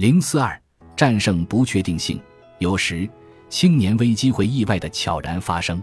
[0.00, 0.58] 零四二，
[0.96, 2.18] 战胜不确定性。
[2.58, 3.06] 有时，
[3.50, 5.78] 青年危机会意外的悄然发生。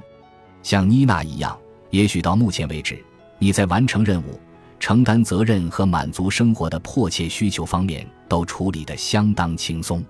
[0.64, 1.56] 像妮娜一样，
[1.92, 2.98] 也许到目前为止，
[3.38, 4.40] 你在完成任务、
[4.80, 10.04] 承担责任和满足生活的迫切需求方面都处理得相当轻松。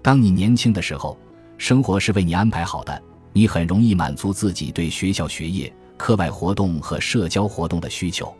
[0.00, 1.18] 当你年轻的时候，
[1.58, 3.02] 生活是为你安排好的，
[3.34, 8.34] 你很容易满足自己对学校学业、课外活动和社交活动的需求。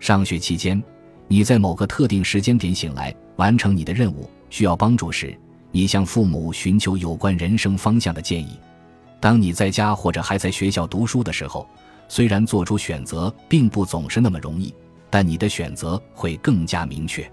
[0.00, 0.82] 上学期间，
[1.28, 4.30] 你在某个特定时间点醒来，完成你的任务。
[4.56, 5.38] 需要帮助时，
[5.70, 8.58] 你向父母寻求有关人生方向的建议。
[9.20, 11.68] 当你在家或者还在学校读书的时候，
[12.08, 14.74] 虽然做出选择并不总是那么容易，
[15.10, 17.30] 但你的选择会更加明确。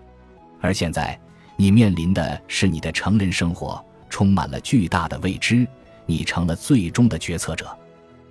[0.59, 1.18] 而现在，
[1.55, 5.66] 你面临的是你的成人生活，充满了巨大的未知。
[6.05, 7.74] 你成了最终的决策者，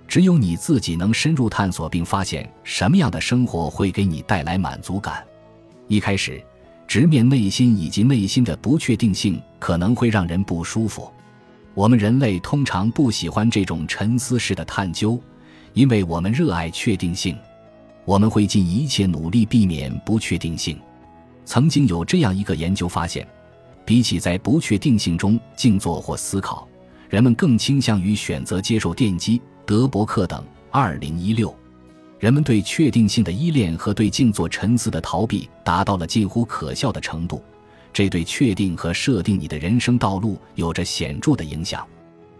[0.07, 5.25] 只有你自己能深入探索并发现什么样的生活会给你带来满足感。
[5.87, 6.39] 一开始。
[6.93, 11.11] 直面内心以及内心的不确定性，可能会让人不舒服。
[11.73, 15.19] 我们人类通常不喜欢这种沉思式的探究，
[15.73, 17.35] 因为我们热爱确定性。
[18.05, 20.79] 我们会尽一切努力避免不确定性。
[21.45, 23.27] 曾经有这样一个研究发现，
[23.83, 26.67] 比起在不确定性中静坐或思考，
[27.09, 29.41] 人们更倾向于选择接受电击。
[29.65, 31.51] 德伯克等，二零一六。
[32.23, 37.43] 人们对确定性的依恋和对静坐沉思的逃避达到了近乎可笑的程度，
[37.91, 41.85] 这对确定和设定你的人生道路有着显著的影响。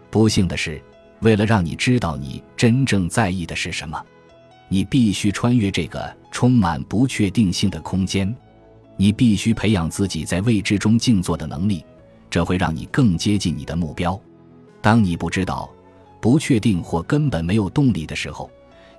[0.08, 0.80] 不幸的是，
[1.20, 4.02] 为了让你知道你真正在意的是什么，
[4.70, 8.34] 你必须穿越这个充满不确定性的空间。
[8.96, 11.84] 你必须培养自己在未知中静坐的能力，
[12.30, 14.18] 这会让你更接近你的目标。
[14.80, 15.70] 当你不知道、
[16.22, 18.50] 不确定或根本没有动力的时候。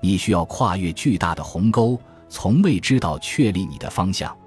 [0.06, 4.38] 你需要跨越巨大的鸿沟，从未知道确立你的方向。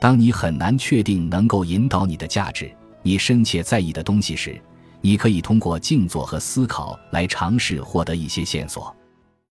[0.00, 2.68] 当你很难确定能够引导你的价值、
[3.02, 4.60] 你深切在意的东西时，
[5.00, 8.92] 你可以通过静坐和思考来尝试获得一些线索。